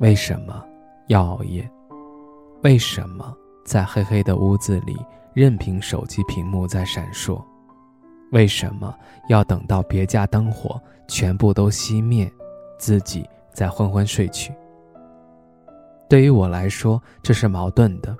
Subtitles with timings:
[0.00, 0.64] 为什么
[1.08, 1.70] 要熬夜？
[2.62, 3.36] 为什么
[3.66, 4.96] 在黑黑的屋子里
[5.34, 7.44] 任凭手机屏幕在闪烁？
[8.32, 8.94] 为什么
[9.28, 12.32] 要等到别家灯火全部都熄灭，
[12.78, 14.54] 自己再昏昏睡去？
[16.08, 18.16] 对于我来说，这是矛盾的。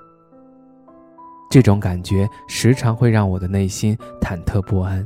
[1.49, 5.05] 这种感觉时常会让我的内心忐忑不安。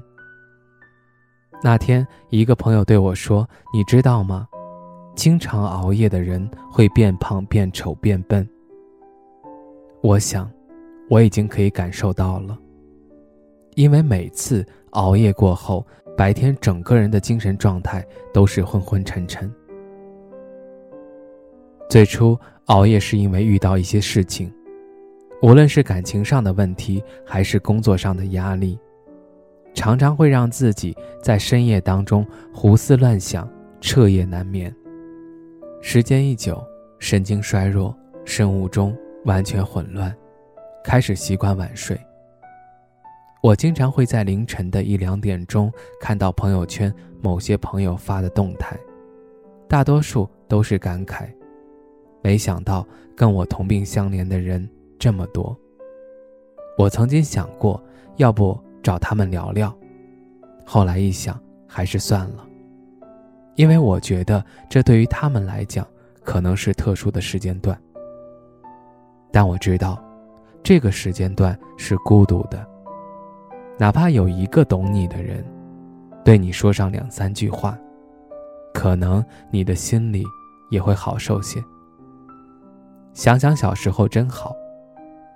[1.64, 4.46] 那天，一个朋友对我说：“你知道吗？”
[5.16, 8.48] 经常熬夜的人会变胖、变丑、变笨。
[10.02, 10.52] 我想，
[11.10, 12.58] 我已经可以感受到了，
[13.76, 15.86] 因为每次熬夜过后，
[16.18, 19.52] 白天整个人的精神状态都是昏昏沉沉。
[21.90, 24.52] 最初熬夜是因为遇到一些事情，
[25.42, 28.78] 无论是感情上的问题，还是工作上的压力，
[29.74, 34.76] 常常会让自己在深夜当中胡思乱想，彻夜难眠。
[35.88, 36.66] 时间一久，
[36.98, 40.14] 神经衰弱，生物钟完全混乱，
[40.84, 41.96] 开始习惯晚睡。
[43.40, 46.92] 我经常会在凌晨的一两点钟看到朋友圈
[47.22, 48.76] 某些朋友发的动态，
[49.70, 51.32] 大多数都是感慨：
[52.24, 55.56] 没想到跟我同病相怜的人这么多。
[56.80, 57.80] 我曾经想过，
[58.16, 59.72] 要不找他们聊聊，
[60.66, 62.44] 后来一想，还是算了。
[63.56, 65.86] 因为我觉得这对于他们来讲
[66.24, 67.80] 可能是特殊的时间段，
[69.32, 70.04] 但我知道，
[70.62, 72.66] 这个时间段是孤独的。
[73.78, 75.46] 哪怕有一个懂你的人，
[76.24, 77.78] 对你说上两三句话，
[78.74, 80.24] 可能你的心里
[80.70, 81.64] 也会好受些。
[83.14, 84.54] 想想小时候真好，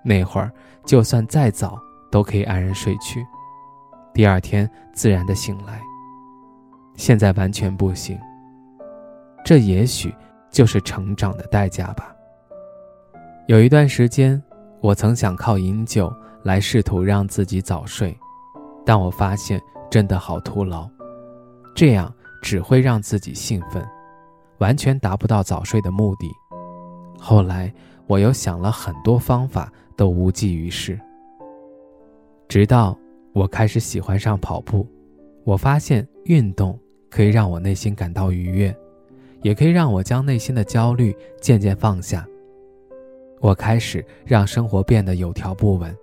[0.03, 0.52] 那会儿
[0.85, 1.79] 就算再早
[2.12, 3.25] 都可以安然睡去，
[4.13, 5.81] 第二天自然的醒来。
[7.00, 8.20] 现在完全不行。
[9.46, 10.14] 这也许
[10.52, 12.14] 就是成长的代价吧。
[13.48, 14.40] 有一段时间，
[14.82, 18.16] 我曾想靠饮酒来试图让自己早睡，
[18.86, 20.90] 但我发现真的好徒劳，
[21.74, 23.82] 这样只会让自己兴奋，
[24.58, 26.30] 完全达不到早睡的目的。
[27.18, 27.74] 后来
[28.08, 31.00] 我又想了很多方法，都无济于事。
[32.50, 32.98] 直到
[33.32, 34.86] 我开始喜欢上跑步，
[35.46, 36.78] 我发现运动。
[37.09, 38.75] 可以让我内心感到愉悦，
[39.42, 42.28] 也可以让我将内心的焦虑渐渐放下。
[43.40, 45.96] 我开始让生活变得有条不紊，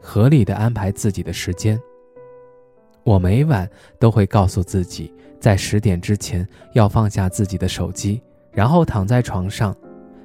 [0.00, 1.78] 合理的安排自己的时间。
[3.02, 8.22] 我每晚都会告诉自己，在十点之前要放下自己的手机，
[8.52, 9.74] 然后躺在床上，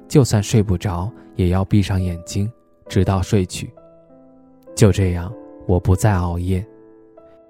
[0.06, 2.50] 就算睡不着，也要闭上眼睛，
[2.88, 3.72] 直到睡去。
[4.76, 5.32] 就这样，
[5.66, 6.64] 我不再熬夜。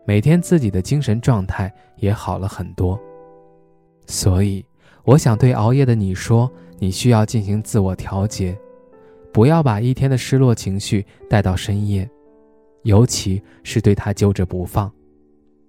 [0.06, 3.00] 每天自己的精神状态也好了很多，
[4.06, 4.64] 所以
[5.04, 8.56] 我想对熬夜的你说：你需要进行自我调节，
[9.32, 12.08] 不要把一天的失落情绪带到深夜，
[12.82, 14.92] 尤其是对他揪着不放。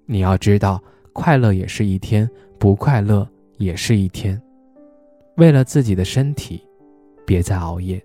[0.06, 2.30] 你要知道，快乐也是一天，
[2.60, 4.40] 不快乐也是一天。
[5.38, 6.62] 为了自己的身体，
[7.26, 8.02] 别再熬夜。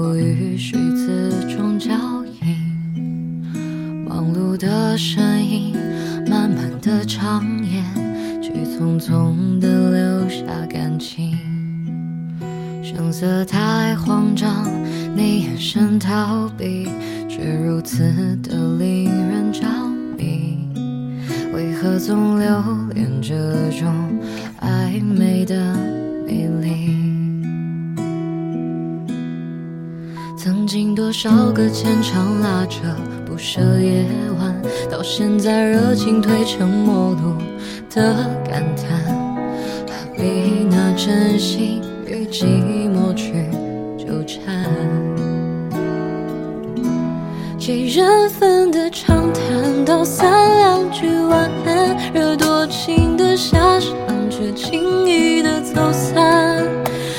[0.00, 1.90] 浮于虚词中交
[2.40, 3.44] 映，
[4.08, 5.76] 忙碌的身影，
[6.26, 7.82] 慢慢的长夜，
[8.40, 9.68] 却匆匆的
[10.22, 11.38] 留下感情。
[12.82, 14.66] 声色太慌张，
[15.14, 16.88] 你眼神逃避，
[17.28, 18.02] 却如此
[18.42, 19.66] 的令人着
[20.16, 20.66] 迷。
[21.52, 22.48] 为何总留
[22.94, 23.34] 恋这
[23.78, 23.94] 种
[24.62, 25.76] 暧昧的
[26.26, 26.99] 美丽？
[30.70, 32.82] 经多少个牵肠拉扯
[33.26, 34.06] 不舍夜
[34.38, 34.54] 晚，
[34.88, 37.34] 到现在热情褪成陌路
[37.92, 38.14] 的
[38.48, 39.12] 感叹。
[39.88, 42.44] 何必拿真心与寂
[42.88, 43.32] 寞去
[43.98, 44.64] 纠缠。
[47.58, 53.92] 几人份的长谈，道三两句晚安，惹多情的遐想，
[54.30, 56.64] 却轻易的走散。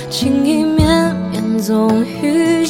[0.09, 2.60] 情意绵绵，总与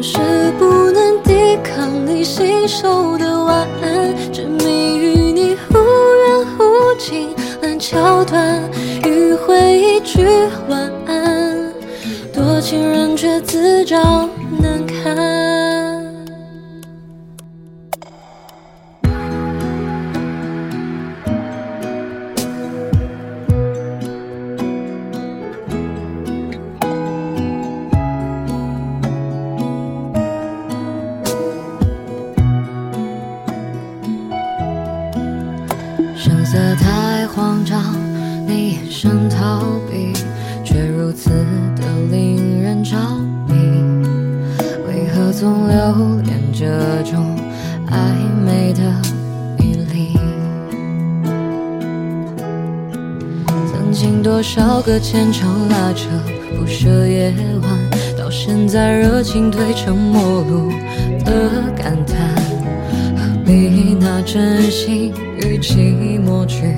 [0.00, 6.64] 总是不能抵抗你信手的晚安，执迷与你忽远忽
[6.98, 7.28] 近
[7.60, 8.62] 烂桥段，
[9.02, 10.24] 迂回一句
[10.70, 11.70] 晚安，
[12.32, 14.26] 多情人却自找
[39.02, 40.12] 想逃避，
[40.62, 41.30] 却如此
[41.74, 42.98] 的令人着
[43.48, 43.54] 迷。
[44.86, 46.66] 为何总留恋这
[47.10, 47.34] 种
[47.88, 47.94] 暧
[48.44, 48.82] 昧的
[49.56, 50.18] 迷离？
[53.72, 56.06] 曾经多少个牵肠拉扯，
[56.58, 57.32] 不舍夜
[57.62, 57.70] 晚，
[58.18, 60.70] 到现在热情褪成陌路
[61.24, 62.34] 的感叹。
[63.16, 66.76] 何必拿真心与寂寞去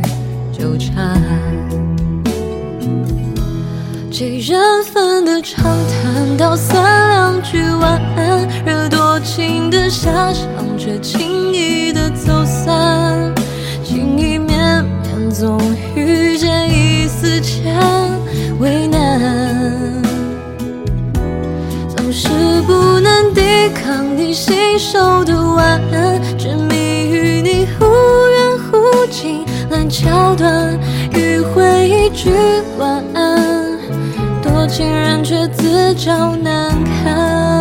[0.52, 1.20] 纠缠？
[4.12, 13.34] 几人份的长谈，道三两句晚安，惹多情的遐想，却轻易的走散。
[13.82, 15.58] 情意绵绵，总
[15.96, 17.74] 遇见一丝牵
[18.60, 20.02] 为难。
[21.96, 22.28] 总是
[22.66, 23.40] 不能抵
[23.74, 27.86] 抗你信手的晚安，执迷于你忽
[28.28, 30.78] 远忽近烂桥段，
[31.14, 32.30] 迂回一句
[32.78, 33.51] 晚安，
[34.74, 37.52] 情人却自找难堪。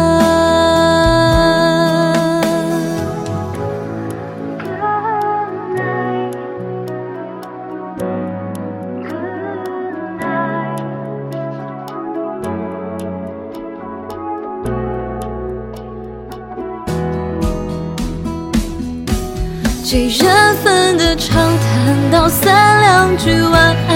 [19.84, 23.91] 几人份的长谈，道三两句晚安，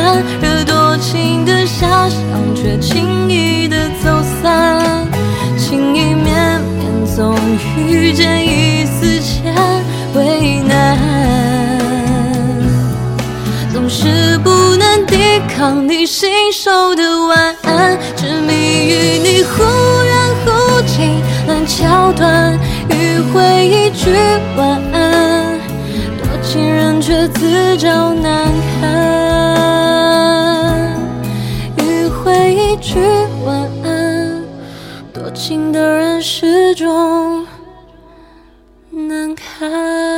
[15.71, 19.63] 你信手的晚安，执迷于你忽
[20.03, 20.49] 远忽
[20.85, 22.59] 近烂桥段，
[22.89, 24.11] 迂回一句
[24.57, 25.59] 晚安。
[26.17, 28.87] 多情人却自找难堪，
[31.77, 32.99] 迂回一句
[33.45, 34.43] 晚安，
[35.13, 37.45] 多情的人始终
[38.91, 40.14] 难堪。